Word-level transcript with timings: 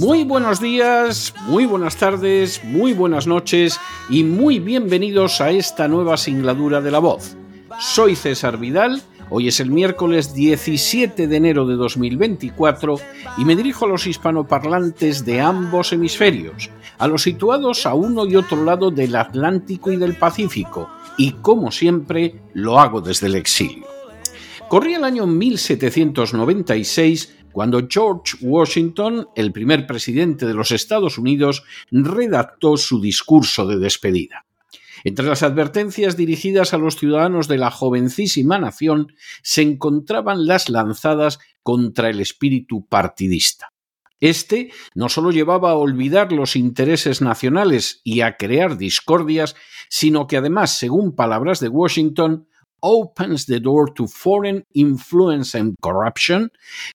Muy 0.00 0.24
buenos 0.24 0.62
días, 0.62 1.34
muy 1.46 1.66
buenas 1.66 1.98
tardes, 1.98 2.64
muy 2.64 2.94
buenas 2.94 3.26
noches 3.26 3.78
y 4.08 4.24
muy 4.24 4.58
bienvenidos 4.58 5.42
a 5.42 5.50
esta 5.50 5.88
nueva 5.88 6.16
singladura 6.16 6.80
de 6.80 6.90
la 6.90 7.00
voz. 7.00 7.36
Soy 7.78 8.16
César 8.16 8.56
Vidal, 8.56 9.02
hoy 9.28 9.48
es 9.48 9.60
el 9.60 9.70
miércoles 9.70 10.32
17 10.32 11.28
de 11.28 11.36
enero 11.36 11.66
de 11.66 11.74
2024 11.74 12.98
y 13.36 13.44
me 13.44 13.54
dirijo 13.54 13.84
a 13.84 13.88
los 13.88 14.06
hispanoparlantes 14.06 15.26
de 15.26 15.42
ambos 15.42 15.92
hemisferios, 15.92 16.70
a 16.96 17.06
los 17.06 17.22
situados 17.22 17.84
a 17.84 17.92
uno 17.92 18.24
y 18.24 18.36
otro 18.36 18.64
lado 18.64 18.90
del 18.90 19.14
Atlántico 19.14 19.92
y 19.92 19.98
del 19.98 20.16
Pacífico, 20.16 20.88
y 21.18 21.32
como 21.32 21.70
siempre 21.70 22.40
lo 22.54 22.80
hago 22.80 23.02
desde 23.02 23.26
el 23.26 23.34
exilio. 23.34 23.84
Corría 24.70 24.98
el 24.98 25.04
año 25.04 25.26
1796 25.26 27.34
cuando 27.52 27.86
George 27.88 28.36
Washington, 28.40 29.28
el 29.34 29.52
primer 29.52 29.86
presidente 29.86 30.46
de 30.46 30.54
los 30.54 30.70
Estados 30.70 31.18
Unidos, 31.18 31.64
redactó 31.90 32.76
su 32.76 33.00
discurso 33.00 33.66
de 33.66 33.78
despedida. 33.78 34.46
Entre 35.04 35.24
las 35.24 35.42
advertencias 35.42 36.16
dirigidas 36.16 36.74
a 36.74 36.78
los 36.78 36.96
ciudadanos 36.96 37.48
de 37.48 37.58
la 37.58 37.70
jovencísima 37.70 38.58
nación 38.58 39.14
se 39.42 39.62
encontraban 39.62 40.46
las 40.46 40.68
lanzadas 40.68 41.38
contra 41.62 42.10
el 42.10 42.20
espíritu 42.20 42.86
partidista. 42.86 43.72
Este 44.20 44.70
no 44.94 45.08
solo 45.08 45.30
llevaba 45.30 45.70
a 45.70 45.76
olvidar 45.76 46.30
los 46.30 46.54
intereses 46.54 47.22
nacionales 47.22 48.02
y 48.04 48.20
a 48.20 48.36
crear 48.36 48.76
discordias, 48.76 49.56
sino 49.88 50.26
que 50.26 50.36
además, 50.36 50.76
según 50.76 51.16
palabras 51.16 51.58
de 51.60 51.68
Washington, 51.68 52.46
opens 52.82 53.46
the 53.46 53.60
door 53.60 53.92
to 53.94 54.06
foreign 54.06 54.64
influence 54.74 55.54
and 55.54 55.76
corruption, 55.82 56.50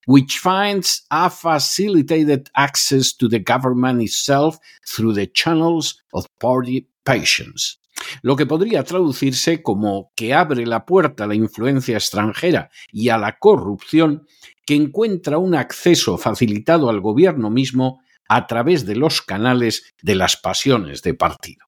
which 0.06 0.40
finds 0.40 1.06
a 1.12 1.30
facilitated 1.30 2.50
access 2.56 3.16
to 3.18 3.28
the 3.28 3.40
government 3.40 4.02
itself 4.02 4.58
through 4.88 5.14
the 5.14 5.28
channels 5.28 6.02
of 6.14 6.26
party 6.40 6.88
patience. 7.04 7.80
Lo 8.22 8.36
que 8.36 8.46
podría 8.46 8.84
traducirse 8.84 9.64
como 9.64 10.12
que 10.16 10.34
abre 10.34 10.66
la 10.66 10.86
puerta 10.86 11.24
a 11.24 11.28
la 11.28 11.36
influencia 11.36 11.96
extranjera 11.96 12.70
y 12.92 13.10
a 13.10 13.18
la 13.18 13.38
corrupción, 13.38 14.28
que 14.66 14.76
encuentra 14.76 15.38
un 15.38 15.56
acceso 15.56 16.18
facilitado 16.18 16.90
al 16.90 17.00
gobierno 17.00 17.50
mismo 17.50 18.02
a 18.28 18.48
través 18.48 18.86
de 18.86 18.96
los 18.96 19.22
canales 19.22 19.94
de 20.02 20.16
las 20.16 20.38
pasiones 20.38 21.02
de 21.04 21.14
partido. 21.14 21.66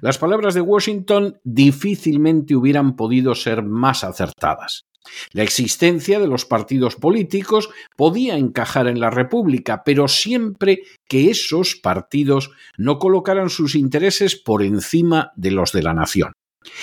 Las 0.00 0.18
palabras 0.18 0.54
de 0.54 0.60
Washington 0.60 1.38
difícilmente 1.44 2.54
hubieran 2.54 2.96
podido 2.96 3.34
ser 3.34 3.62
más 3.62 4.04
acertadas. 4.04 4.84
La 5.32 5.42
existencia 5.42 6.20
de 6.20 6.26
los 6.26 6.44
partidos 6.44 6.96
políticos 6.96 7.70
podía 7.96 8.36
encajar 8.36 8.86
en 8.86 9.00
la 9.00 9.10
República, 9.10 9.82
pero 9.84 10.08
siempre 10.08 10.82
que 11.08 11.30
esos 11.30 11.76
partidos 11.76 12.50
no 12.76 12.98
colocaran 12.98 13.48
sus 13.48 13.74
intereses 13.74 14.36
por 14.36 14.62
encima 14.62 15.32
de 15.36 15.52
los 15.52 15.72
de 15.72 15.82
la 15.82 15.94
nación. 15.94 16.32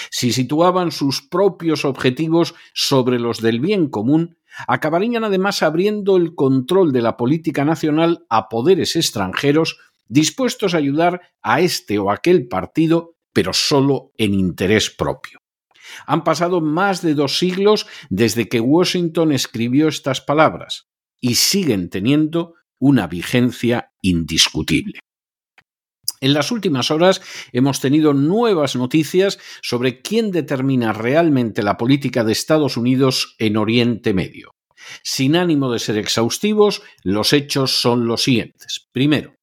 Si 0.10 0.34
situaban 0.34 0.92
sus 0.92 1.22
propios 1.22 1.86
objetivos 1.86 2.56
sobre 2.74 3.20
los 3.20 3.42
del 3.42 3.60
bien 3.60 3.90
común, 3.90 4.38
acabarían 4.68 5.24
además 5.24 5.62
abriendo 5.62 6.18
el 6.18 6.34
control 6.34 6.92
de 6.92 7.04
la 7.04 7.16
política 7.16 7.64
nacional 7.64 8.26
a 8.30 8.50
poderes 8.50 8.96
extranjeros 8.96 9.78
dispuestos 10.10 10.74
a 10.74 10.78
ayudar 10.78 11.22
a 11.42 11.62
este 11.62 12.00
o 12.00 12.12
aquel 12.12 12.48
partido, 12.48 13.16
pero 13.34 13.54
solo 13.54 14.12
en 14.18 14.34
interés 14.34 14.90
propio. 14.90 15.40
Han 16.06 16.24
pasado 16.24 16.62
más 16.62 17.02
de 17.02 17.14
dos 17.14 17.38
siglos 17.38 17.88
desde 18.10 18.50
que 18.50 18.60
Washington 18.60 19.32
escribió 19.32 19.88
estas 19.88 20.22
palabras 20.22 20.88
y 21.20 21.36
siguen 21.36 21.90
teniendo 21.90 22.56
una 22.80 23.08
vigencia 23.08 23.92
indiscutible. 24.02 25.00
En 26.20 26.34
las 26.34 26.52
últimas 26.52 26.90
horas 26.90 27.22
hemos 27.52 27.80
tenido 27.80 28.14
nuevas 28.14 28.76
noticias 28.76 29.38
sobre 29.62 30.02
quién 30.02 30.32
determina 30.32 30.94
realmente 30.94 31.62
la 31.62 31.78
política 31.78 32.24
de 32.24 32.32
Estados 32.32 32.76
Unidos 32.76 33.36
en 33.38 33.56
Oriente 33.58 34.14
Medio. 34.14 34.52
Sin 35.04 35.36
ánimo 35.36 35.72
de 35.72 35.80
ser 35.80 35.98
exhaustivos, 35.98 36.82
los 37.04 37.34
hechos 37.34 37.82
son 37.82 38.08
los 38.08 38.24
siguientes. 38.24 38.88
Primero, 38.92 39.37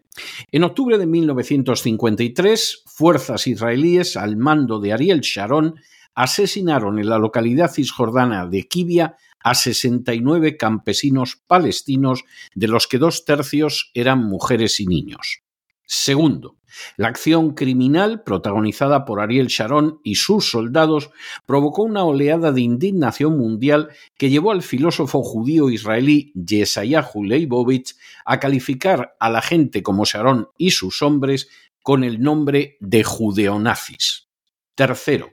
en 0.53 0.65
octubre 0.65 0.99
de 0.99 1.07
1953, 1.07 2.85
fuerzas 2.87 3.47
israelíes 3.47 4.17
al 4.17 4.37
mando 4.37 4.81
de 4.81 4.93
Ariel 4.93 5.21
Sharon 5.21 5.75
asesinaron 6.15 6.99
en 6.99 7.09
la 7.09 7.19
localidad 7.19 7.71
cisjordana 7.73 8.47
de 8.47 8.69
Kibia 8.69 9.17
a 9.41 9.55
69 9.55 10.57
campesinos 10.57 11.43
palestinos, 11.47 12.25
de 12.55 12.69
los 12.69 12.87
que 12.87 12.99
dos 12.99 13.25
tercios 13.25 13.91
eran 13.93 14.25
mujeres 14.25 14.81
y 14.81 14.87
niños. 14.87 15.43
Segundo, 15.85 16.57
la 16.97 17.09
acción 17.09 17.55
criminal 17.55 18.23
protagonizada 18.23 19.05
por 19.05 19.21
Ariel 19.21 19.49
Sharon 19.49 20.01
y 20.03 20.17
sus 20.17 20.51
soldados 20.51 21.11
provocó 21.47 21.83
una 21.83 22.05
oleada 22.05 22.53
de 22.53 22.61
indignación 22.61 23.39
mundial 23.39 23.91
que 24.17 24.31
llevó 24.31 24.53
al 24.53 24.63
filósofo 24.63 25.23
judío 25.23 25.71
israelí 25.71 26.33
Yesayahu 26.35 27.25
Leibovitz 27.25 27.99
a 28.25 28.41
calificar 28.41 29.17
a 29.19 29.31
la 29.31 29.43
gente 29.43 29.83
como 29.83 30.05
Sharon 30.05 30.49
y 30.59 30.71
sus 30.71 31.03
hombres 31.03 31.49
con 31.83 32.03
el 32.03 32.21
nombre 32.21 32.77
de 32.81 33.05
judeonazis. 33.05 34.29
Tercero, 34.75 35.31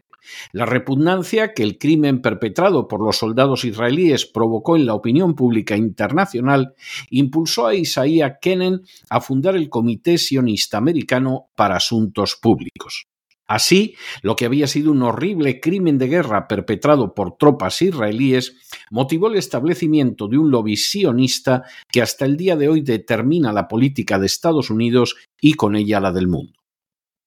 la 0.52 0.66
repugnancia 0.66 1.54
que 1.54 1.64
el 1.64 1.78
crimen 1.78 2.22
perpetrado 2.22 2.88
por 2.88 3.04
los 3.04 3.18
soldados 3.18 3.66
israelíes 3.66 4.26
provocó 4.26 4.76
en 4.76 4.86
la 4.86 4.94
opinión 4.94 5.36
pública 5.36 5.78
internacional 5.78 6.74
impulsó 7.09 7.68
a 7.68 7.76
Isaiah 7.76 8.40
Kenen 8.42 8.81
a 9.10 9.22
fundar 9.22 9.56
el 9.56 9.70
Comité 9.70 10.18
Sionista 10.18 10.78
Americano 10.78 11.50
para 11.56 11.76
Asuntos 11.76 12.38
Públicos. 12.42 13.08
Así, 13.52 13.96
lo 14.22 14.38
que 14.38 14.46
había 14.46 14.66
sido 14.66 14.94
un 14.94 15.02
horrible 15.02 15.60
crimen 15.60 15.98
de 15.98 16.08
guerra 16.08 16.48
perpetrado 16.48 17.14
por 17.14 17.36
tropas 17.36 17.81
israelíes 17.81 18.56
motivó 18.90 19.28
el 19.28 19.36
establecimiento 19.36 20.30
de 20.30 20.38
un 20.38 20.52
lobby 20.52 20.78
sionista 20.78 21.64
que 21.92 22.02
hasta 22.02 22.24
el 22.24 22.38
día 22.38 22.56
de 22.56 22.70
hoy 22.70 22.80
determina 22.80 23.52
la 23.52 23.68
política 23.68 24.20
de 24.20 24.28
Estados 24.28 24.70
Unidos 24.70 25.18
y 25.42 25.56
con 25.56 25.76
ella 25.76 26.00
la 26.00 26.14
del 26.14 26.30
mundo. 26.30 26.54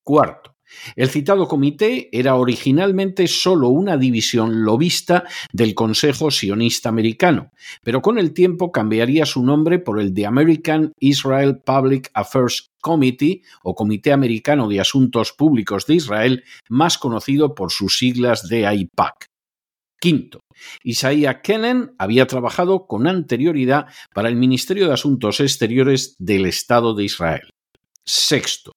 Cuarto, 0.03 0.54
el 0.97 1.09
citado 1.09 1.49
comité 1.49 2.09
era 2.13 2.37
originalmente 2.37 3.27
solo 3.27 3.69
una 3.69 3.97
división 3.97 4.65
lobista 4.65 5.25
del 5.53 5.75
Consejo 5.75 6.31
Sionista 6.31 6.89
Americano, 6.89 7.51
pero 7.83 8.03
con 8.03 8.19
el 8.19 8.33
tiempo 8.33 8.73
cambiaría 8.73 9.27
su 9.27 9.45
nombre 9.45 9.79
por 9.79 10.01
el 10.01 10.15
de 10.15 10.27
American 10.27 10.93
Israel 10.99 11.61
Public 11.65 12.11
Affairs 12.15 12.71
Committee 12.81 13.43
o 13.63 13.75
Comité 13.75 14.13
Americano 14.13 14.69
de 14.69 14.81
Asuntos 14.81 15.33
Públicos 15.33 15.87
de 15.87 15.95
Israel, 15.95 16.45
más 16.69 16.99
conocido 16.99 17.55
por 17.55 17.71
sus 17.71 17.99
siglas 17.99 18.49
de 18.49 18.67
AIPAC. 18.67 19.27
Quinto, 20.01 20.41
Isaiah 20.83 21.41
Kenen 21.41 21.95
había 21.99 22.27
trabajado 22.27 22.87
con 22.87 23.07
anterioridad 23.07 23.87
para 24.15 24.29
el 24.29 24.37
Ministerio 24.37 24.87
de 24.87 24.93
Asuntos 24.93 25.41
Exteriores 25.41 26.15
del 26.19 26.45
Estado 26.45 26.95
de 26.95 27.05
Israel. 27.05 27.54
Sexto, 28.07 28.73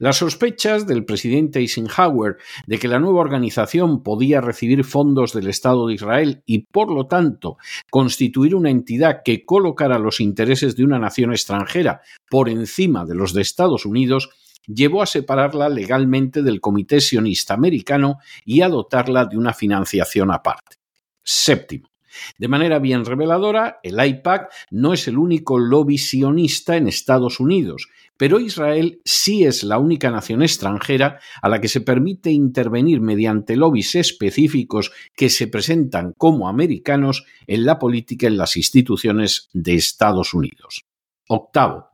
las 0.00 0.16
sospechas 0.16 0.88
del 0.88 1.04
presidente 1.04 1.60
Eisenhower 1.60 2.38
de 2.66 2.78
que 2.78 2.88
la 2.88 2.98
nueva 2.98 3.20
organización 3.20 4.02
podía 4.02 4.40
recibir 4.40 4.82
fondos 4.82 5.32
del 5.32 5.46
Estado 5.46 5.86
de 5.86 5.94
Israel 5.94 6.42
y, 6.46 6.66
por 6.66 6.90
lo 6.90 7.06
tanto, 7.06 7.58
constituir 7.90 8.56
una 8.56 8.70
entidad 8.70 9.22
que 9.24 9.44
colocara 9.44 10.00
los 10.00 10.20
intereses 10.20 10.74
de 10.74 10.82
una 10.82 10.98
nación 10.98 11.30
extranjera 11.30 12.00
por 12.28 12.48
encima 12.48 13.04
de 13.04 13.14
los 13.14 13.32
de 13.32 13.42
Estados 13.42 13.86
Unidos 13.86 14.30
llevó 14.66 15.02
a 15.02 15.06
separarla 15.06 15.68
legalmente 15.68 16.42
del 16.42 16.60
Comité 16.60 17.00
Sionista 17.00 17.54
Americano 17.54 18.18
y 18.44 18.62
a 18.62 18.68
dotarla 18.68 19.26
de 19.26 19.36
una 19.36 19.52
financiación 19.52 20.32
aparte. 20.32 20.78
Séptimo. 21.22 21.88
De 22.38 22.48
manera 22.48 22.78
bien 22.78 23.04
reveladora, 23.04 23.80
el 23.82 23.98
AIPAC 23.98 24.52
no 24.70 24.92
es 24.92 25.08
el 25.08 25.18
único 25.18 25.58
lobby 25.58 25.98
sionista 25.98 26.76
en 26.76 26.86
Estados 26.86 27.40
Unidos, 27.40 27.88
pero 28.22 28.38
Israel 28.38 29.00
sí 29.04 29.42
es 29.42 29.64
la 29.64 29.78
única 29.78 30.08
nación 30.08 30.42
extranjera 30.42 31.18
a 31.42 31.48
la 31.48 31.60
que 31.60 31.66
se 31.66 31.80
permite 31.80 32.30
intervenir 32.30 33.00
mediante 33.00 33.56
lobbies 33.56 33.96
específicos 33.96 34.92
que 35.16 35.28
se 35.28 35.48
presentan 35.48 36.12
como 36.16 36.48
americanos 36.48 37.24
en 37.48 37.66
la 37.66 37.80
política 37.80 38.28
en 38.28 38.36
las 38.36 38.56
instituciones 38.56 39.48
de 39.52 39.74
Estados 39.74 40.34
Unidos. 40.34 40.84
Octavo, 41.26 41.88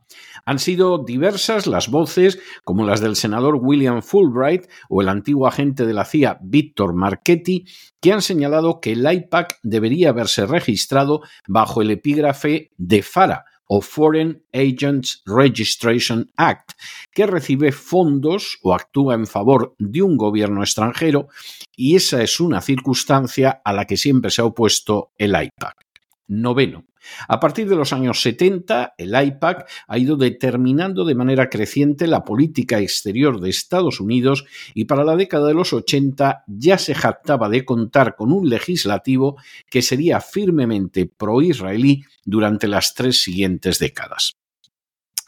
han 0.44 0.58
sido 0.58 1.02
diversas 1.02 1.66
las 1.66 1.88
voces, 1.88 2.38
como 2.62 2.84
las 2.84 3.00
del 3.00 3.16
senador 3.16 3.58
William 3.62 4.02
Fulbright 4.02 4.66
o 4.90 5.00
el 5.00 5.08
antiguo 5.08 5.46
agente 5.46 5.86
de 5.86 5.94
la 5.94 6.04
CIA 6.04 6.40
Víctor 6.42 6.92
Marchetti, 6.92 7.64
que 8.02 8.12
han 8.12 8.20
señalado 8.20 8.80
que 8.82 8.92
el 8.92 9.10
IPAC 9.10 9.60
debería 9.62 10.10
haberse 10.10 10.44
registrado 10.44 11.22
bajo 11.46 11.80
el 11.80 11.90
epígrafe 11.90 12.70
de 12.76 13.02
FARA, 13.02 13.46
o 13.69 13.81
Foreign 13.81 14.43
Agents 14.53 15.23
Registration 15.26 16.31
Act, 16.37 16.73
que 17.12 17.26
recibe 17.26 17.70
fondos 17.70 18.59
o 18.62 18.75
actúa 18.75 19.15
en 19.15 19.26
favor 19.26 19.75
de 19.79 20.03
un 20.03 20.17
gobierno 20.17 20.62
extranjero, 20.62 21.29
y 21.76 21.94
esa 21.94 22.23
es 22.23 22.41
una 22.41 22.61
circunstancia 22.61 23.61
a 23.65 23.73
la 23.73 23.85
que 23.85 23.97
siempre 23.97 24.31
se 24.31 24.41
ha 24.41 24.47
opuesto 24.47 25.12
el 25.19 25.31
IPAC. 25.31 25.88
Noveno. 26.28 26.84
A 27.26 27.40
partir 27.40 27.69
de 27.69 27.76
los 27.76 27.92
años 27.92 28.20
70, 28.22 28.94
el 28.98 29.14
IPAC 29.14 29.69
ha 29.86 29.98
ido 29.98 30.16
determinando 30.16 31.04
de 31.04 31.14
manera 31.14 31.48
creciente 31.48 32.06
la 32.06 32.25
política 32.25 32.80
exterior 32.80 33.40
de 33.40 33.50
Estados 33.50 34.00
Unidos 34.00 34.44
y 34.75 34.84
para 34.84 35.04
la 35.04 35.16
década 35.16 35.48
de 35.48 35.54
los 35.54 35.72
80 35.72 36.44
ya 36.46 36.78
se 36.78 36.94
jactaba 36.94 37.48
de 37.48 37.64
contar 37.64 38.14
con 38.14 38.32
un 38.32 38.48
legislativo 38.48 39.36
que 39.70 39.82
sería 39.82 40.20
firmemente 40.20 41.06
pro-israelí 41.06 42.04
durante 42.25 42.69
las 42.69 42.94
tres 42.94 43.22
siguientes 43.22 43.78
décadas. 43.78 44.38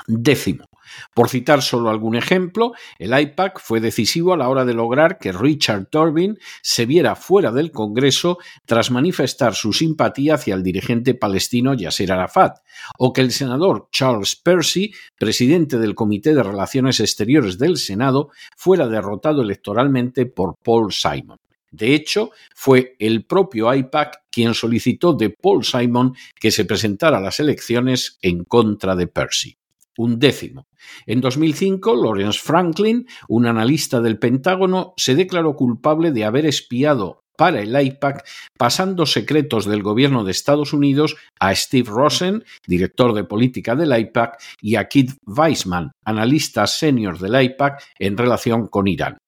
Décimo. 0.06 0.70
Por 1.14 1.29
citar 1.29 1.62
solo 1.62 1.91
algún 1.91 2.17
ejemplo, 2.17 2.73
el 2.99 3.19
IPAC 3.19 3.61
fue 3.61 3.81
decisivo 3.81 4.32
a 4.32 4.37
la 4.37 4.49
hora 4.49 4.64
de 4.64 4.75
lograr 4.75 5.19
que 5.19 5.32
Richard 5.32 5.87
Turbin 5.87 6.38
se 6.62 6.87
viera 6.87 7.17
fuera 7.17 7.52
del 7.52 7.70
Congreso 7.70 8.38
tras 8.64 8.91
manifestar 8.91 9.55
su 9.55 9.73
simpatía 9.73 10.35
hacia 10.35 10.55
el 10.55 10.62
dirigente 10.62 11.14
palestino 11.14 11.75
Yasser 11.75 12.12
Arafat, 12.12 12.58
o 12.99 13.12
que 13.12 13.20
el 13.20 13.32
senador 13.32 13.88
Charles 13.93 14.37
Percy, 14.37 14.93
presidente 15.19 15.79
del 15.79 15.94
Comité 15.94 16.35
de 16.35 16.43
Relaciones 16.43 17.00
Exteriores 17.00 17.58
del 17.58 17.76
Senado, 17.76 18.31
fuera 18.56 18.88
derrotado 18.88 19.43
electoralmente 19.43 20.26
por 20.26 20.56
Paul 20.62 20.93
Simon. 20.93 21.38
De 21.73 21.94
hecho, 21.94 22.32
fue 22.52 22.97
el 22.99 23.25
propio 23.25 23.73
IPAC 23.73 24.25
quien 24.29 24.55
solicitó 24.55 25.12
de 25.12 25.31
Paul 25.31 25.64
Simon 25.64 26.14
que 26.35 26.50
se 26.50 26.64
presentara 26.64 27.19
a 27.19 27.20
las 27.20 27.38
elecciones 27.38 28.19
en 28.23 28.43
contra 28.43 28.97
de 28.97 29.06
Percy 29.06 29.60
un 30.00 30.19
décimo. 30.19 30.67
En 31.06 31.20
2005, 31.20 31.94
Lawrence 31.94 32.41
Franklin, 32.43 33.06
un 33.29 33.47
analista 33.47 34.00
del 34.00 34.19
Pentágono, 34.19 34.94
se 34.97 35.14
declaró 35.14 35.55
culpable 35.55 36.11
de 36.11 36.25
haber 36.25 36.47
espiado 36.47 37.25
para 37.37 37.61
el 37.61 37.79
IPAC, 37.79 38.26
pasando 38.58 39.06
secretos 39.06 39.64
del 39.64 39.82
gobierno 39.82 40.25
de 40.25 40.31
Estados 40.31 40.75
Unidos 40.75 41.17
a 41.38 41.55
Steve 41.55 41.88
Rosen, 41.91 42.44
director 42.67 43.14
de 43.14 43.25
política 43.25 43.75
del 43.75 43.99
IPAC, 43.99 44.38
y 44.61 44.76
a 44.76 44.88
Keith 44.88 45.12
Weissman, 45.26 45.93
analista 46.05 46.67
senior 46.67 47.19
del 47.19 47.43
IPAC 47.43 47.82
en 47.99 48.19
relación 48.19 48.69
con 48.69 48.88
Irán. 48.88 49.19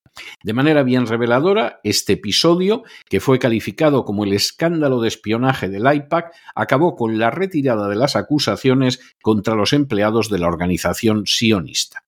De 0.43 0.53
manera 0.53 0.83
bien 0.83 1.07
reveladora, 1.07 1.81
este 1.85 2.15
episodio, 2.15 2.83
que 3.09 3.21
fue 3.21 3.39
calificado 3.39 4.05
como 4.05 4.25
el 4.25 4.33
escándalo 4.33 5.01
de 5.01 5.09
espionaje 5.09 5.69
del 5.69 5.93
IPAC, 5.93 6.33
acabó 6.55 6.97
con 6.97 7.19
la 7.19 7.31
retirada 7.31 7.89
de 7.89 7.97
las 7.97 8.17
acusaciones 8.17 9.01
contra 9.23 9.55
los 9.55 9.73
empleados 9.73 10.29
de 10.29 10.39
la 10.39 10.49
organización 10.49 11.27
sionista. 11.27 12.05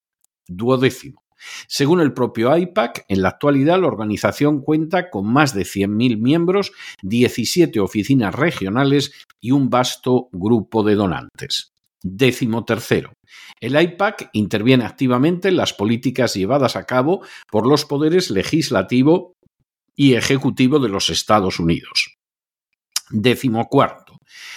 Duodécimo. 0.46 1.22
Según 1.66 2.00
el 2.00 2.12
propio 2.12 2.56
IPAC, 2.56 3.04
en 3.08 3.22
la 3.22 3.30
actualidad 3.30 3.80
la 3.80 3.86
organización 3.86 4.60
cuenta 4.60 5.10
con 5.10 5.30
más 5.30 5.54
de 5.54 5.62
100.000 5.62 6.18
miembros, 6.18 6.72
17 7.02 7.80
oficinas 7.80 8.34
regionales 8.34 9.12
y 9.40 9.50
un 9.50 9.68
vasto 9.68 10.28
grupo 10.32 10.82
de 10.82 10.94
donantes. 10.94 11.72
Décimo 12.02 12.64
tercero. 12.64 13.12
El 13.60 13.80
IPAC 13.80 14.30
interviene 14.32 14.84
activamente 14.84 15.48
en 15.48 15.56
las 15.56 15.72
políticas 15.72 16.34
llevadas 16.34 16.76
a 16.76 16.84
cabo 16.84 17.22
por 17.50 17.66
los 17.66 17.84
poderes 17.84 18.30
legislativo 18.30 19.34
y 19.96 20.14
ejecutivo 20.14 20.78
de 20.78 20.88
los 20.88 21.10
Estados 21.10 21.58
Unidos. 21.58 22.16
Décimo 23.10 23.68
cuarto. 23.68 24.16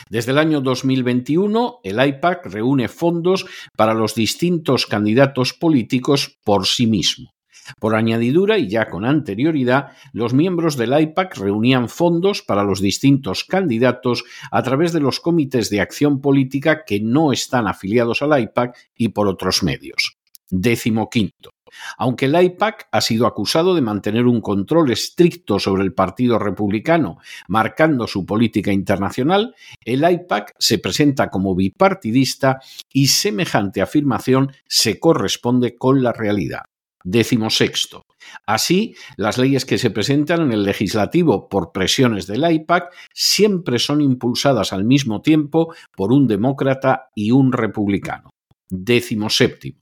Desde 0.09 0.31
el 0.31 0.37
año 0.37 0.61
2021, 0.61 1.79
el 1.83 2.05
IPAC 2.07 2.45
reúne 2.47 2.87
fondos 2.87 3.45
para 3.75 3.93
los 3.93 4.15
distintos 4.15 4.85
candidatos 4.85 5.53
políticos 5.53 6.37
por 6.43 6.65
sí 6.65 6.87
mismo. 6.87 7.36
Por 7.79 7.95
añadidura 7.95 8.57
y 8.57 8.69
ya 8.69 8.89
con 8.89 9.05
anterioridad, 9.05 9.91
los 10.13 10.33
miembros 10.33 10.77
del 10.77 10.99
IPAC 10.99 11.37
reunían 11.37 11.89
fondos 11.89 12.41
para 12.41 12.63
los 12.63 12.81
distintos 12.81 13.43
candidatos 13.43 14.23
a 14.51 14.63
través 14.63 14.93
de 14.93 14.99
los 14.99 15.19
comités 15.19 15.69
de 15.69 15.81
acción 15.81 16.21
política 16.21 16.83
que 16.85 16.99
no 16.99 17.31
están 17.31 17.67
afiliados 17.67 18.21
al 18.21 18.39
IPAC 18.39 18.77
y 18.95 19.09
por 19.09 19.27
otros 19.27 19.63
medios. 19.63 20.17
Décimo 20.49 21.09
quinto. 21.09 21.51
Aunque 21.97 22.25
el 22.25 22.41
IPAC 22.41 22.87
ha 22.91 23.01
sido 23.01 23.27
acusado 23.27 23.75
de 23.75 23.81
mantener 23.81 24.25
un 24.25 24.41
control 24.41 24.91
estricto 24.91 25.59
sobre 25.59 25.83
el 25.83 25.93
Partido 25.93 26.39
Republicano, 26.39 27.17
marcando 27.47 28.07
su 28.07 28.25
política 28.25 28.71
internacional, 28.71 29.55
el 29.83 30.09
IPAC 30.09 30.55
se 30.57 30.79
presenta 30.79 31.29
como 31.29 31.55
bipartidista 31.55 32.59
y 32.91 33.07
semejante 33.07 33.81
afirmación 33.81 34.51
se 34.67 34.99
corresponde 34.99 35.75
con 35.75 36.03
la 36.03 36.13
realidad. 36.13 36.61
Décimo 37.03 37.49
sexto. 37.49 38.03
Así, 38.45 38.95
las 39.15 39.37
leyes 39.37 39.65
que 39.65 39.77
se 39.77 39.91
presentan 39.91 40.41
en 40.41 40.51
el 40.51 40.63
legislativo 40.63 41.47
por 41.47 41.71
presiones 41.71 42.27
del 42.27 42.49
IPAC 42.49 42.93
siempre 43.13 43.79
son 43.79 44.01
impulsadas 44.01 44.73
al 44.73 44.83
mismo 44.83 45.21
tiempo 45.21 45.73
por 45.95 46.11
un 46.11 46.27
demócrata 46.27 47.09
y 47.15 47.31
un 47.31 47.51
republicano. 47.51 48.29
Décimo 48.69 49.29
séptimo. 49.29 49.79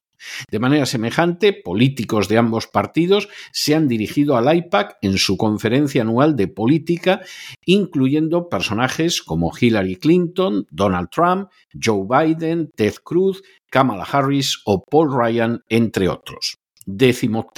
De 0.49 0.59
manera 0.59 0.85
semejante, 0.85 1.53
políticos 1.53 2.27
de 2.27 2.37
ambos 2.37 2.67
partidos 2.67 3.29
se 3.51 3.75
han 3.75 3.87
dirigido 3.87 4.37
al 4.37 4.55
IPAC 4.55 4.97
en 5.01 5.17
su 5.17 5.37
conferencia 5.37 6.01
anual 6.01 6.35
de 6.35 6.47
política, 6.47 7.21
incluyendo 7.65 8.49
personajes 8.49 9.21
como 9.21 9.51
Hillary 9.59 9.97
Clinton, 9.97 10.65
Donald 10.71 11.09
Trump, 11.09 11.49
Joe 11.73 12.05
Biden, 12.09 12.71
Ted 12.75 12.95
Cruz, 13.03 13.43
Kamala 13.69 14.03
Harris 14.03 14.61
o 14.65 14.83
Paul 14.83 15.11
Ryan, 15.13 15.61
entre 15.69 16.09
otros. 16.09 16.55
Décimo 16.85 17.51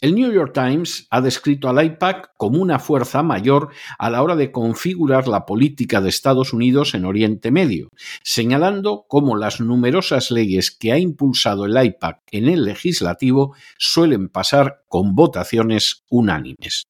El 0.00 0.14
New 0.14 0.32
York 0.32 0.52
Times 0.54 1.06
ha 1.10 1.20
descrito 1.20 1.68
al 1.68 1.84
IPAC 1.84 2.30
como 2.36 2.60
una 2.60 2.78
fuerza 2.78 3.22
mayor 3.22 3.70
a 3.98 4.10
la 4.10 4.22
hora 4.22 4.36
de 4.36 4.50
configurar 4.50 5.28
la 5.28 5.44
política 5.44 6.00
de 6.00 6.08
Estados 6.08 6.52
Unidos 6.52 6.94
en 6.94 7.04
Oriente 7.04 7.50
Medio, 7.50 7.90
señalando 8.22 9.04
cómo 9.08 9.36
las 9.36 9.60
numerosas 9.60 10.30
leyes 10.30 10.70
que 10.70 10.92
ha 10.92 10.98
impulsado 10.98 11.66
el 11.66 11.76
IPAC 11.76 12.20
en 12.30 12.48
el 12.48 12.64
legislativo 12.64 13.54
suelen 13.76 14.28
pasar 14.28 14.82
con 14.88 15.14
votaciones 15.14 16.04
unánimes. 16.08 16.84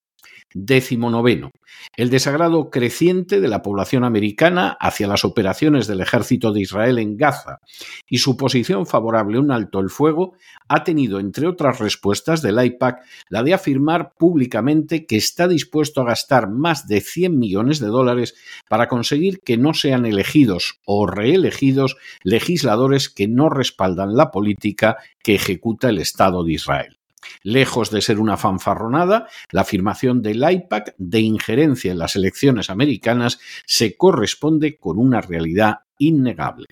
Décimo 0.54 1.10
noveno. 1.10 1.50
El 1.94 2.08
desagrado 2.08 2.70
creciente 2.70 3.40
de 3.40 3.48
la 3.48 3.60
población 3.60 4.02
americana 4.02 4.76
hacia 4.80 5.06
las 5.06 5.24
operaciones 5.24 5.86
del 5.86 6.00
ejército 6.00 6.52
de 6.52 6.62
Israel 6.62 6.98
en 6.98 7.18
Gaza 7.18 7.60
y 8.08 8.18
su 8.18 8.36
posición 8.38 8.86
favorable 8.86 9.36
a 9.36 9.40
un 9.40 9.50
alto 9.50 9.78
el 9.78 9.90
fuego 9.90 10.32
ha 10.68 10.84
tenido, 10.84 11.20
entre 11.20 11.46
otras 11.46 11.78
respuestas 11.78 12.40
del 12.40 12.64
IPAC, 12.64 13.00
la 13.28 13.42
de 13.42 13.52
afirmar 13.52 14.14
públicamente 14.16 15.04
que 15.04 15.16
está 15.16 15.48
dispuesto 15.48 16.00
a 16.00 16.06
gastar 16.06 16.48
más 16.48 16.88
de 16.88 17.02
100 17.02 17.38
millones 17.38 17.78
de 17.78 17.88
dólares 17.88 18.34
para 18.70 18.88
conseguir 18.88 19.40
que 19.40 19.58
no 19.58 19.74
sean 19.74 20.06
elegidos 20.06 20.80
o 20.86 21.06
reelegidos 21.06 21.96
legisladores 22.22 23.10
que 23.10 23.28
no 23.28 23.50
respaldan 23.50 24.16
la 24.16 24.30
política 24.30 24.96
que 25.22 25.34
ejecuta 25.34 25.90
el 25.90 25.98
Estado 25.98 26.42
de 26.42 26.52
Israel. 26.52 26.97
Lejos 27.42 27.90
de 27.90 28.00
ser 28.00 28.18
una 28.18 28.36
fanfarronada, 28.36 29.28
la 29.50 29.62
afirmación 29.62 30.22
del 30.22 30.44
IPAC 30.48 30.94
de 30.98 31.20
injerencia 31.20 31.92
en 31.92 31.98
las 31.98 32.16
elecciones 32.16 32.70
americanas 32.70 33.38
se 33.66 33.96
corresponde 33.96 34.76
con 34.76 34.98
una 34.98 35.20
realidad 35.20 35.80
innegable. 35.98 36.66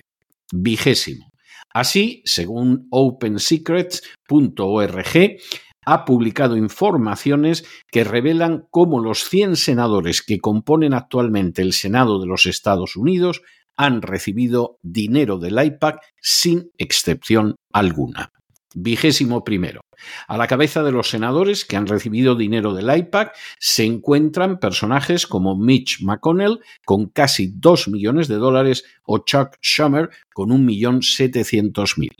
Vigésimo. 0.51 1.31
Así, 1.73 2.21
según 2.25 2.87
OpenSecrets.org, 2.89 5.37
ha 5.85 6.05
publicado 6.05 6.57
informaciones 6.57 7.65
que 7.89 8.03
revelan 8.03 8.67
cómo 8.71 8.99
los 8.99 9.29
100 9.29 9.55
senadores 9.55 10.21
que 10.21 10.39
componen 10.39 10.93
actualmente 10.93 11.61
el 11.61 11.73
Senado 11.73 12.19
de 12.19 12.27
los 12.27 12.45
Estados 12.45 12.97
Unidos 12.97 13.41
han 13.77 14.01
recibido 14.01 14.79
dinero 14.81 15.37
del 15.37 15.63
IPAC 15.63 16.01
sin 16.19 16.71
excepción 16.77 17.55
alguna. 17.71 18.31
Vigésimo 18.75 19.43
primero. 19.43 19.81
A 20.27 20.37
la 20.37 20.47
cabeza 20.47 20.83
de 20.83 20.91
los 20.91 21.09
senadores 21.09 21.65
que 21.65 21.75
han 21.75 21.87
recibido 21.87 22.35
dinero 22.35 22.73
del 22.73 22.95
IPAC 22.95 23.35
se 23.59 23.83
encuentran 23.85 24.59
personajes 24.59 25.27
como 25.27 25.57
Mitch 25.57 26.01
McConnell 26.01 26.59
con 26.85 27.07
casi 27.07 27.51
2 27.55 27.89
millones 27.89 28.27
de 28.27 28.35
dólares 28.35 28.83
o 29.03 29.19
Chuck 29.19 29.57
Schumer 29.61 30.09
con 30.33 30.51
un 30.51 30.65
millón 30.65 31.01
setecientos 31.01 31.97
mil. 31.97 32.15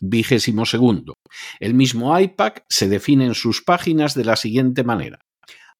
Vigésimo 0.00 0.66
segundo. 0.66 1.14
El 1.60 1.74
mismo 1.74 2.18
IPAC 2.18 2.64
se 2.68 2.88
define 2.88 3.26
en 3.26 3.34
sus 3.34 3.62
páginas 3.62 4.14
de 4.14 4.24
la 4.24 4.36
siguiente 4.36 4.84
manera. 4.84 5.18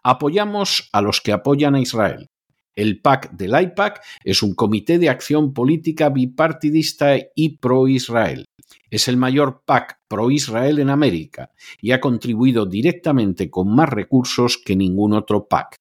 Apoyamos 0.02 0.88
a 0.92 1.00
los 1.00 1.20
que 1.20 1.32
apoyan 1.32 1.74
a 1.74 1.80
Israel. 1.80 2.28
El 2.76 3.00
PAC 3.00 3.30
del 3.30 3.60
IPAC 3.60 4.02
es 4.24 4.42
un 4.42 4.54
comité 4.54 4.98
de 4.98 5.08
acción 5.08 5.54
política 5.54 6.08
bipartidista 6.08 7.16
y 7.34 7.58
pro-Israel. 7.58 8.46
Es 8.90 9.06
el 9.06 9.16
mayor 9.16 9.62
PAC 9.64 10.00
pro-Israel 10.08 10.80
en 10.80 10.90
América 10.90 11.52
y 11.80 11.92
ha 11.92 12.00
contribuido 12.00 12.66
directamente 12.66 13.48
con 13.48 13.72
más 13.72 13.88
recursos 13.88 14.58
que 14.58 14.74
ningún 14.74 15.12
otro 15.12 15.46
PAC. 15.46 15.78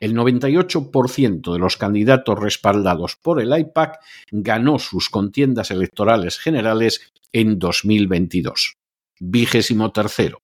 El 0.00 0.16
98% 0.16 1.52
de 1.52 1.58
los 1.60 1.76
candidatos 1.76 2.36
respaldados 2.36 3.14
por 3.14 3.40
el 3.40 3.56
IPAC 3.56 4.00
ganó 4.32 4.80
sus 4.80 5.08
contiendas 5.10 5.70
electorales 5.70 6.40
generales 6.40 7.12
en 7.32 7.60
2022. 7.60 8.78
Vigésimo 9.20 9.92
tercero. 9.92 10.42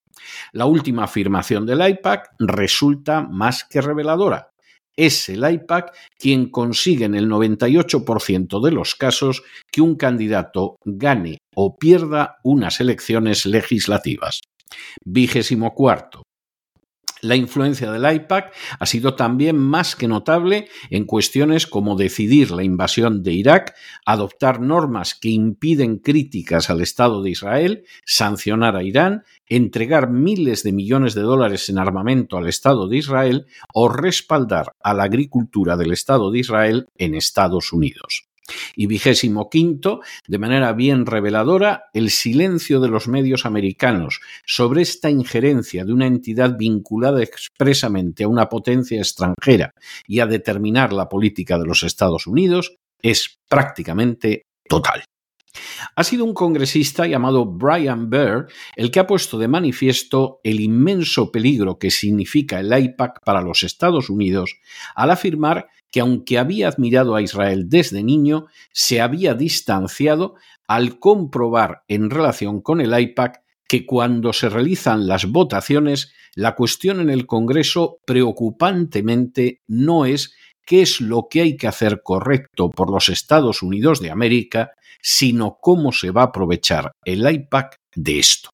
La 0.52 0.67
última 0.67 1.05
afirmación 1.05 1.67
del 1.67 1.88
IPAC 1.88 2.37
resulta 2.38 3.23
más 3.23 3.64
que 3.64 3.81
reveladora 3.81 4.50
es 4.99 5.28
el 5.28 5.49
IPAC 5.49 5.95
quien 6.19 6.50
consigue 6.50 7.05
en 7.05 7.14
el 7.14 7.28
98% 7.31 8.62
de 8.62 8.73
los 8.73 8.97
casos 8.97 9.43
que 9.73 9.81
un 9.81 9.95
candidato 9.95 10.76
gane 10.85 11.38
o 11.55 11.76
pierda 11.76 12.38
unas 12.43 12.81
elecciones 12.81 13.47
legislativas. 13.47 14.40
Vigésimo 15.05 15.73
cuarto. 15.73 16.23
La 17.21 17.37
influencia 17.37 17.91
del 17.91 18.15
IPAC 18.15 18.55
ha 18.79 18.87
sido 18.87 19.15
también 19.15 19.59
más 19.59 19.97
que 19.97 20.07
notable 20.07 20.69
en 20.91 21.05
cuestiones 21.05 21.67
como 21.67 21.97
decidir 21.97 22.51
la 22.53 22.63
invasión 22.63 23.23
de 23.23 23.33
Irak, 23.33 23.75
adoptar 24.07 24.61
normas 24.61 25.15
que 25.15 25.31
impiden 25.31 25.99
críticas 25.99 26.71
al 26.71 26.81
Estado 26.81 27.23
de 27.23 27.31
Israel, 27.31 27.85
sancionar 28.05 28.77
a 28.77 28.83
Irán, 28.83 29.25
entregar 29.47 30.11
miles 30.11 30.63
de 30.63 30.73
millones 30.73 31.15
de 31.15 31.23
dólares 31.23 31.69
en 31.69 31.79
armamento 31.79 32.37
al 32.37 32.49
Estado 32.49 32.87
de 32.87 32.99
Israel 32.99 33.47
o 33.75 33.89
respaldar 33.89 34.75
a 34.81 34.95
la 34.95 35.05
agricultura 35.05 35.77
del 35.77 35.93
Estado 35.93 36.31
de 36.31 36.39
Israel 36.39 36.87
en 36.97 37.15
Estados 37.15 37.73
Unidos. 37.73 38.28
Y 38.75 38.87
vigésimo 38.87 39.49
quinto, 39.50 40.00
de 40.26 40.38
manera 40.38 40.73
bien 40.73 41.07
reveladora, 41.07 41.85
el 41.93 42.11
silencio 42.11 42.81
de 42.81 42.88
los 42.88 43.09
medios 43.09 43.47
americanos 43.47 44.21
sobre 44.45 44.83
esta 44.83 45.11
injerencia 45.11 45.85
de 45.85 45.93
una 45.93 46.07
entidad 46.07 46.57
vinculada 46.57 47.23
expresamente 47.23 48.25
a 48.25 48.28
una 48.28 48.49
potencia 48.49 48.99
extranjera 48.99 49.73
y 50.07 50.21
a 50.21 50.26
determinar 50.26 50.93
la 50.93 51.09
política 51.09 51.59
de 51.59 51.67
los 51.67 51.83
Estados 51.83 52.26
Unidos 52.26 52.76
es 53.02 53.38
prácticamente 53.49 54.47
total. 54.69 55.05
Ha 55.95 56.05
sido 56.05 56.25
un 56.25 56.35
congresista 56.35 57.07
llamado 57.07 57.47
Brian 57.47 58.11
Bear 58.11 58.47
el 58.76 58.90
que 58.90 59.00
ha 59.00 59.07
puesto 59.07 59.38
de 59.38 59.49
manifiesto 59.49 60.40
el 60.45 60.61
inmenso 60.61 61.33
peligro 61.33 61.78
que 61.78 61.90
significa 61.90 62.61
el 62.61 62.73
IPAC 62.73 63.23
para 63.25 63.40
los 63.40 63.62
Estados 63.62 64.11
Unidos 64.11 64.57
al 64.95 65.11
afirmar 65.11 65.69
que 65.90 66.00
aunque 66.00 66.38
había 66.38 66.69
admirado 66.69 67.14
a 67.14 67.23
Israel 67.23 67.69
desde 67.69 68.02
niño, 68.02 68.47
se 68.73 69.00
había 69.00 69.35
distanciado 69.35 70.35
al 70.67 70.99
comprobar 70.99 71.83
en 71.88 72.11
relación 72.11 72.61
con 72.61 72.81
el 72.81 72.99
IPAC 72.99 73.43
que 73.67 73.85
cuando 73.85 74.33
se 74.33 74.49
realizan 74.49 75.07
las 75.07 75.26
votaciones, 75.26 76.12
la 76.35 76.55
cuestión 76.55 77.00
en 77.00 77.11
el 77.11 77.26
Congreso 77.26 77.99
preocupantemente 78.07 79.62
no 79.67 80.07
es 80.07 80.35
qué 80.69 80.83
es 80.83 81.01
lo 81.01 81.29
que 81.31 81.41
hay 81.41 81.57
que 81.57 81.67
hacer 81.67 82.03
correcto 82.05 82.69
por 82.69 82.91
los 82.91 83.09
Estados 83.09 83.63
Unidos 83.63 84.01
de 84.01 84.11
América, 84.11 84.73
sino 85.01 85.57
cómo 85.63 85.93
se 85.93 86.11
va 86.11 86.21
a 86.21 86.25
aprovechar 86.27 86.93
el 87.07 87.27
IPAC 87.27 87.77
de 87.95 88.19
esto. 88.19 88.51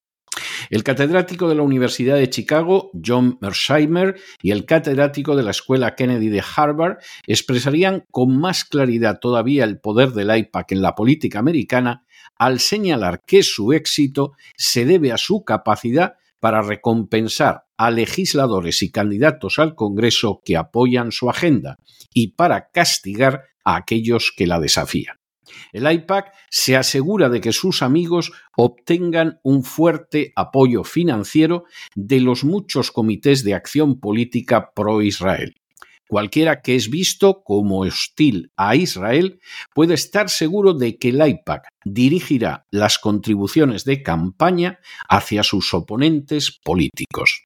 El 0.71 0.85
catedrático 0.85 1.49
de 1.49 1.57
la 1.57 1.63
Universidad 1.63 2.15
de 2.15 2.31
Chicago, 2.31 2.93
John 3.05 3.37
Mersheimer, 3.41 4.15
y 4.41 4.53
el 4.53 4.65
catedrático 4.65 5.35
de 5.35 5.43
la 5.43 5.51
Escuela 5.51 5.97
Kennedy 5.97 6.29
de 6.29 6.45
Harvard 6.57 6.99
expresarían 7.27 8.05
con 8.13 8.39
más 8.39 8.65
claridad 8.65 9.19
todavía 9.19 9.65
el 9.65 9.81
poder 9.81 10.11
del 10.11 10.37
IPAC 10.37 10.71
en 10.71 10.83
la 10.83 10.95
política 10.95 11.41
americana 11.41 12.05
al 12.39 12.61
señalar 12.61 13.23
que 13.27 13.43
su 13.43 13.73
éxito 13.73 14.35
se 14.57 14.85
debe 14.85 15.11
a 15.11 15.19
su 15.19 15.45
capacidad 15.45 16.15
para 16.45 16.61
recompensar 16.61 17.65
a 17.79 17.91
legisladores 17.91 18.83
y 18.83 18.91
candidatos 18.91 19.59
al 19.59 19.75
Congreso 19.75 20.43
que 20.45 20.59
apoyan 20.59 21.11
su 21.11 21.31
agenda 21.31 21.79
y 22.13 22.33
para 22.33 22.69
castigar 22.69 23.45
a 23.65 23.77
aquellos 23.77 24.31
que 24.37 24.47
la 24.47 24.61
desafían. 24.61 25.17
El 25.73 25.91
IPAC 25.91 26.35
se 26.51 26.77
asegura 26.77 27.31
de 27.31 27.41
que 27.41 27.55
sus 27.55 27.81
amigos 27.81 28.31
obtengan 28.59 29.41
un 29.43 29.65
fuerte 29.65 30.35
apoyo 30.37 30.85
financiero 30.85 31.65
de 31.95 32.21
los 32.21 32.45
muchos 32.45 32.91
comités 32.91 33.43
de 33.43 33.55
acción 33.55 33.99
política 33.99 34.73
pro-Israel. 34.77 35.55
Cualquiera 36.09 36.61
que 36.61 36.77
es 36.77 36.91
visto 36.91 37.43
como 37.43 37.81
hostil 37.81 38.53
a 38.57 38.77
Israel 38.77 39.41
puede 39.75 39.95
estar 39.95 40.29
seguro 40.29 40.75
de 40.75 40.99
que 40.99 41.09
el 41.11 41.27
IPAC 41.27 41.69
dirigirá 41.85 42.67
las 42.71 42.99
contribuciones 42.99 43.85
de 43.85 44.03
campaña 44.03 44.79
hacia 45.09 45.43
sus 45.43 45.73
oponentes 45.73 46.59
políticos. 46.63 47.45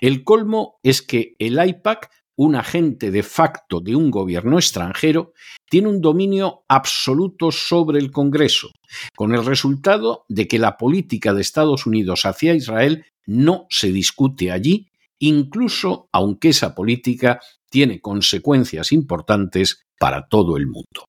El 0.00 0.24
colmo 0.24 0.78
es 0.82 1.02
que 1.02 1.34
el 1.38 1.58
IPAC 1.62 2.10
un 2.36 2.54
agente 2.54 3.10
de 3.10 3.22
facto 3.22 3.80
de 3.80 3.96
un 3.96 4.10
gobierno 4.10 4.58
extranjero, 4.58 5.32
tiene 5.68 5.88
un 5.88 6.00
dominio 6.00 6.64
absoluto 6.68 7.50
sobre 7.50 7.98
el 7.98 8.12
Congreso, 8.12 8.70
con 9.16 9.34
el 9.34 9.44
resultado 9.44 10.24
de 10.28 10.46
que 10.46 10.58
la 10.58 10.76
política 10.76 11.32
de 11.32 11.40
Estados 11.40 11.86
Unidos 11.86 12.26
hacia 12.26 12.54
Israel 12.54 13.06
no 13.24 13.66
se 13.70 13.90
discute 13.90 14.52
allí, 14.52 14.88
incluso 15.18 16.08
aunque 16.12 16.50
esa 16.50 16.74
política 16.74 17.40
tiene 17.70 18.00
consecuencias 18.00 18.92
importantes 18.92 19.86
para 19.98 20.28
todo 20.28 20.56
el 20.56 20.66
mundo. 20.66 21.06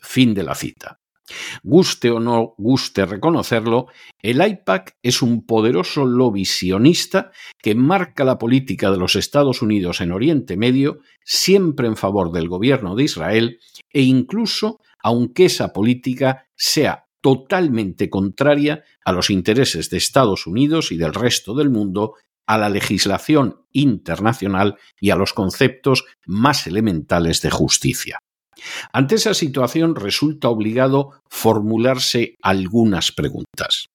Fin 0.00 0.34
de 0.34 0.42
la 0.42 0.54
cita. 0.54 1.00
Guste 1.62 2.10
o 2.10 2.20
no 2.20 2.54
guste 2.56 3.04
reconocerlo, 3.04 3.88
el 4.22 4.40
IPAC 4.40 4.96
es 5.02 5.20
un 5.20 5.44
poderoso 5.44 6.06
lobby 6.06 6.44
sionista 6.44 7.32
que 7.60 7.74
marca 7.74 8.24
la 8.24 8.38
política 8.38 8.90
de 8.90 8.96
los 8.96 9.16
Estados 9.16 9.60
Unidos 9.60 10.00
en 10.00 10.12
Oriente 10.12 10.56
Medio, 10.56 11.00
siempre 11.24 11.86
en 11.86 11.96
favor 11.96 12.32
del 12.32 12.48
gobierno 12.48 12.94
de 12.94 13.04
Israel, 13.04 13.60
e 13.92 14.02
incluso 14.02 14.80
aunque 15.02 15.46
esa 15.46 15.72
política 15.72 16.46
sea 16.56 17.04
totalmente 17.20 18.08
contraria 18.08 18.84
a 19.04 19.12
los 19.12 19.30
intereses 19.30 19.90
de 19.90 19.98
Estados 19.98 20.46
Unidos 20.46 20.92
y 20.92 20.96
del 20.96 21.14
resto 21.14 21.54
del 21.54 21.68
mundo, 21.68 22.14
a 22.48 22.56
la 22.56 22.70
legislación 22.70 23.62
internacional 23.72 24.78
y 25.00 25.10
a 25.10 25.16
los 25.16 25.34
conceptos 25.34 26.04
más 26.26 26.66
elementales 26.66 27.42
de 27.42 27.50
justicia. 27.50 28.18
Ante 28.92 29.16
esa 29.16 29.34
situación 29.34 29.94
resulta 29.94 30.48
obligado 30.48 31.12
formularse 31.28 32.36
algunas 32.42 33.12
preguntas. 33.12 33.90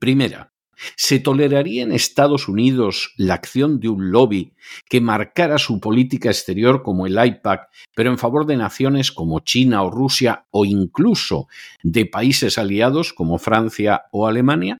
Primera, 0.00 0.50
¿se 0.96 1.18
toleraría 1.20 1.82
en 1.82 1.92
Estados 1.92 2.48
Unidos 2.48 3.12
la 3.18 3.34
acción 3.34 3.80
de 3.80 3.90
un 3.90 4.10
lobby 4.10 4.54
que 4.88 5.02
marcara 5.02 5.58
su 5.58 5.78
política 5.78 6.30
exterior 6.30 6.82
como 6.82 7.06
el 7.06 7.22
IPAC, 7.22 7.68
pero 7.94 8.10
en 8.10 8.18
favor 8.18 8.46
de 8.46 8.56
naciones 8.56 9.12
como 9.12 9.40
China 9.40 9.82
o 9.82 9.90
Rusia 9.90 10.46
o 10.50 10.64
incluso 10.64 11.48
de 11.82 12.06
países 12.06 12.56
aliados 12.56 13.12
como 13.12 13.38
Francia 13.38 14.04
o 14.10 14.26
Alemania? 14.26 14.78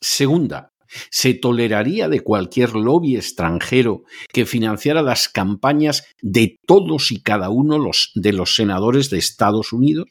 Segunda, 0.00 0.70
¿Se 1.10 1.34
toleraría 1.34 2.08
de 2.08 2.20
cualquier 2.20 2.74
lobby 2.74 3.16
extranjero 3.16 4.04
que 4.32 4.46
financiara 4.46 5.02
las 5.02 5.28
campañas 5.28 6.04
de 6.22 6.58
todos 6.66 7.10
y 7.12 7.22
cada 7.22 7.50
uno 7.50 7.78
de 8.14 8.32
los 8.32 8.54
senadores 8.54 9.10
de 9.10 9.18
Estados 9.18 9.72
Unidos? 9.72 10.06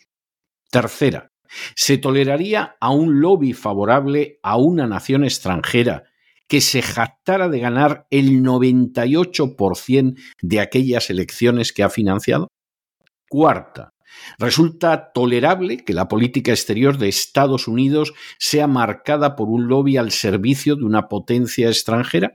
Tercera, 0.70 1.32
¿se 1.76 1.98
toleraría 1.98 2.76
a 2.80 2.92
un 2.92 3.22
lobby 3.22 3.54
favorable 3.54 4.40
a 4.44 4.58
una 4.58 4.88
nación 4.88 5.24
extranjera 5.24 6.04
que 6.48 6.62
se 6.62 6.82
jactara 6.82 7.50
de 7.50 7.60
ganar 7.60 8.06
el 8.12 8.44
98% 8.44 10.16
de 10.42 10.60
aquellas 10.60 11.10
elecciones 11.10 11.74
que 11.74 11.84
ha 11.84 11.90
financiado? 11.90 12.50
Cuarta, 13.28 13.90
Resulta 14.38 15.12
tolerable 15.14 15.78
que 15.78 15.94
la 15.94 16.08
política 16.08 16.52
exterior 16.52 16.98
de 16.98 17.10
Estados 17.10 17.68
Unidos 17.68 18.14
sea 18.38 18.68
marcada 18.68 19.36
por 19.36 19.50
un 19.50 19.68
lobby 19.68 19.98
al 19.98 20.12
servicio 20.12 20.76
de 20.76 20.84
una 20.84 21.08
potencia 21.08 21.68
extranjera. 21.68 22.34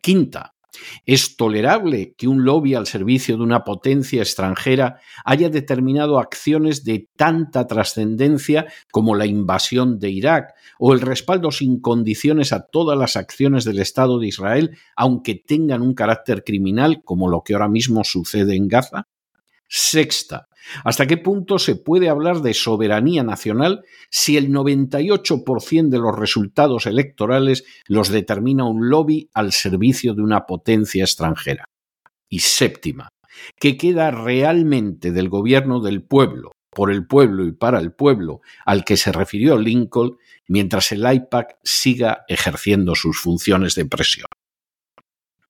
Quinta, 0.00 0.56
¿Es 1.04 1.36
tolerable 1.36 2.14
que 2.16 2.28
un 2.28 2.44
lobby 2.44 2.74
al 2.74 2.86
servicio 2.86 3.36
de 3.36 3.42
una 3.42 3.64
potencia 3.64 4.22
extranjera 4.22 5.00
haya 5.24 5.48
determinado 5.48 6.18
acciones 6.18 6.84
de 6.84 7.08
tanta 7.16 7.66
trascendencia 7.66 8.66
como 8.90 9.14
la 9.14 9.26
invasión 9.26 9.98
de 9.98 10.10
Irak 10.10 10.54
o 10.78 10.92
el 10.92 11.00
respaldo 11.00 11.50
sin 11.50 11.80
condiciones 11.80 12.52
a 12.52 12.66
todas 12.66 12.98
las 12.98 13.16
acciones 13.16 13.64
del 13.64 13.78
Estado 13.78 14.18
de 14.18 14.28
Israel, 14.28 14.78
aunque 14.96 15.34
tengan 15.34 15.82
un 15.82 15.94
carácter 15.94 16.44
criminal 16.44 17.02
como 17.04 17.28
lo 17.28 17.42
que 17.42 17.54
ahora 17.54 17.68
mismo 17.68 18.04
sucede 18.04 18.56
en 18.56 18.68
Gaza? 18.68 19.08
Sexta, 19.68 20.45
¿hasta 20.84 21.06
qué 21.06 21.16
punto 21.16 21.58
se 21.58 21.76
puede 21.76 22.08
hablar 22.08 22.42
de 22.42 22.54
soberanía 22.54 23.22
nacional 23.22 23.84
si 24.10 24.36
el 24.36 24.50
98% 24.50 25.88
de 25.88 25.98
los 25.98 26.16
resultados 26.16 26.86
electorales 26.86 27.64
los 27.86 28.08
determina 28.08 28.64
un 28.64 28.88
lobby 28.88 29.30
al 29.34 29.52
servicio 29.52 30.14
de 30.14 30.22
una 30.22 30.46
potencia 30.46 31.04
extranjera? 31.04 31.64
Y 32.28 32.40
séptima, 32.40 33.08
¿qué 33.58 33.76
queda 33.76 34.10
realmente 34.10 35.12
del 35.12 35.28
gobierno 35.28 35.80
del 35.80 36.02
pueblo, 36.02 36.52
por 36.70 36.90
el 36.90 37.06
pueblo 37.06 37.46
y 37.46 37.52
para 37.52 37.80
el 37.80 37.92
pueblo 37.92 38.40
al 38.64 38.84
que 38.84 38.96
se 38.96 39.12
refirió 39.12 39.58
Lincoln 39.58 40.18
mientras 40.48 40.92
el 40.92 41.04
IPAC 41.10 41.56
siga 41.62 42.24
ejerciendo 42.28 42.94
sus 42.94 43.18
funciones 43.18 43.74
de 43.74 43.86
presión? 43.86 44.26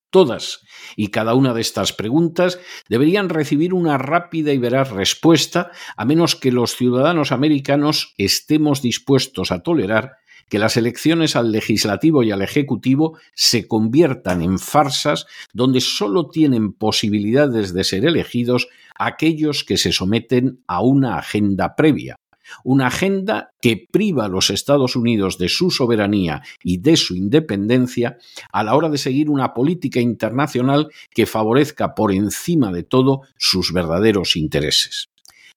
Todas 0.09 0.61
y 0.95 1.07
cada 1.07 1.33
una 1.33 1.53
de 1.53 1.61
estas 1.61 1.93
preguntas 1.93 2.59
deberían 2.89 3.29
recibir 3.29 3.73
una 3.73 3.97
rápida 3.97 4.53
y 4.53 4.57
veraz 4.57 4.91
respuesta, 4.91 5.71
a 5.95 6.05
menos 6.05 6.35
que 6.35 6.51
los 6.51 6.75
ciudadanos 6.75 7.31
americanos 7.31 8.13
estemos 8.17 8.81
dispuestos 8.81 9.51
a 9.51 9.59
tolerar 9.59 10.17
que 10.49 10.59
las 10.59 10.77
elecciones 10.77 11.35
al 11.35 11.51
legislativo 11.51 12.23
y 12.23 12.31
al 12.31 12.41
ejecutivo 12.41 13.17
se 13.33 13.67
conviertan 13.67 14.41
en 14.41 14.59
farsas 14.59 15.25
donde 15.53 15.81
solo 15.81 16.29
tienen 16.29 16.73
posibilidades 16.73 17.73
de 17.73 17.83
ser 17.83 18.05
elegidos 18.05 18.67
aquellos 18.95 19.63
que 19.63 19.77
se 19.77 19.91
someten 19.91 20.63
a 20.67 20.81
una 20.81 21.17
agenda 21.17 21.75
previa, 21.75 22.15
una 22.63 22.87
agenda 22.87 23.51
que 23.61 23.87
priva 23.91 24.25
a 24.25 24.29
los 24.29 24.49
Estados 24.49 24.95
Unidos 24.95 25.37
de 25.37 25.49
su 25.49 25.71
soberanía 25.71 26.41
y 26.63 26.79
de 26.79 26.97
su 26.97 27.15
independencia 27.15 28.17
a 28.51 28.63
la 28.63 28.75
hora 28.75 28.89
de 28.89 28.97
seguir 28.97 29.29
una 29.29 29.53
política 29.53 29.99
internacional 29.99 30.89
que 31.11 31.25
favorezca 31.25 31.95
por 31.95 32.11
encima 32.11 32.71
de 32.71 32.83
todo 32.83 33.21
sus 33.37 33.73
verdaderos 33.73 34.35
intereses. 34.35 35.09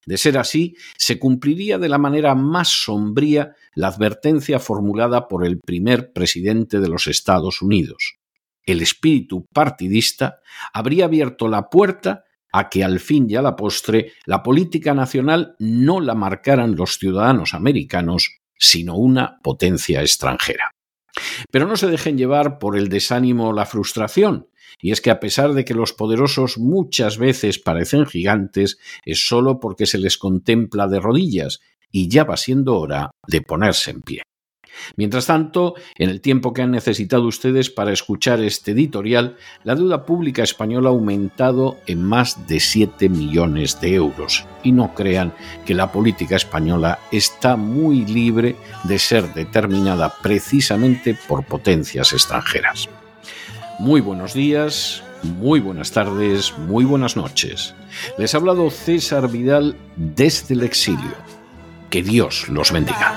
De 0.07 0.17
ser 0.17 0.39
así, 0.39 0.77
se 0.97 1.19
cumpliría 1.19 1.79
de 1.79 1.89
la 1.89 1.99
manera 1.99 2.35
más 2.35 2.69
sombría 2.69 3.55
la 3.75 3.89
advertencia 3.89 4.59
formulada 4.59 5.29
por 5.29 5.45
el 5.45 5.59
primer 5.59 6.13
presidente 6.13 6.81
de 6.81 6.89
los 6.89 7.07
Estados 7.07 7.63
Unidos. 7.63 8.17
El 8.65 8.83
espíritu 8.83 9.47
partidista 9.53 10.41
habría 10.73 11.07
abierto 11.07 11.49
la 11.49 11.69
puerta 11.69 12.25
a 12.53 12.69
que 12.69 12.85
al 12.85 13.01
fin 13.01 13.27
y 13.29 13.37
a 13.37 13.43
la 13.43 13.57
postre 13.57 14.13
la 14.27 14.43
política 14.43 14.95
nacional 14.95 15.55
no 15.59 16.01
la 16.01 16.15
marcaran 16.15 16.77
los 16.77 16.99
ciudadanos 16.99 17.55
americanos, 17.55 18.41
sino 18.59 18.97
una 18.97 19.39
potencia 19.43 20.01
extranjera. 20.01 20.73
Pero 21.51 21.67
no 21.67 21.77
se 21.77 21.89
dejen 21.89 22.19
llevar 22.19 22.59
por 22.59 22.77
el 22.77 22.89
desánimo 22.89 23.49
o 23.49 23.53
la 23.53 23.67
frustración, 23.67 24.49
y 24.81 24.93
es 24.93 25.01
que 25.01 25.11
a 25.11 25.21
pesar 25.21 25.53
de 25.53 25.65
que 25.65 25.75
los 25.75 25.93
poderosos 25.93 26.59
muchas 26.59 27.19
veces 27.19 27.59
parecen 27.59 28.07
gigantes, 28.07 28.79
es 29.05 29.27
solo 29.27 29.61
porque 29.61 29.87
se 29.87 29.99
les 29.99 30.17
contempla 30.17 30.87
de 30.89 31.01
rodillas, 31.01 31.61
y 31.91 32.09
ya 32.09 32.25
va 32.25 32.37
siendo 32.37 32.79
hora 32.79 33.11
de 33.27 33.43
ponerse 33.43 33.91
en 33.91 34.03
pie. 34.03 34.23
Mientras 34.97 35.27
tanto, 35.27 35.75
en 35.97 36.11
el 36.11 36.21
tiempo 36.21 36.53
que 36.53 36.63
han 36.63 36.71
necesitado 36.71 37.25
ustedes 37.25 37.71
para 37.71 37.93
escuchar 37.93 38.41
este 38.41 38.73
editorial, 38.73 39.37
la 39.65 39.75
deuda 39.75 40.05
pública 40.05 40.43
española 40.43 40.89
ha 40.89 40.93
aumentado 40.93 41.79
en 41.87 42.03
más 42.03 42.47
de 42.47 42.61
7 42.61 43.09
millones 43.09 43.81
de 43.81 43.95
euros. 43.95 44.47
Y 44.63 44.73
no 44.73 44.95
crean 44.95 45.33
que 45.67 45.75
la 45.75 45.93
política 45.93 46.37
española 46.37 46.99
está 47.13 47.57
muy 47.57 48.05
libre 48.05 48.57
de 48.85 48.99
ser 48.99 49.33
determinada 49.35 50.15
precisamente 50.23 51.17
por 51.29 51.45
potencias 51.45 52.13
extranjeras. 52.13 52.89
Muy 53.79 54.01
buenos 54.01 54.35
días, 54.35 55.03
muy 55.23 55.61
buenas 55.61 55.93
tardes, 55.93 56.57
muy 56.59 56.85
buenas 56.85 57.17
noches. 57.17 57.75
Les 58.19 58.35
ha 58.35 58.39
hablado 58.39 58.71
César 58.71 59.31
Vidal 59.31 59.77
desde 59.97 60.55
el 60.55 60.63
exilio. 60.63 61.15
Que 61.89 62.03
Dios 62.03 62.49
los 62.49 62.73
bendiga. 62.73 63.17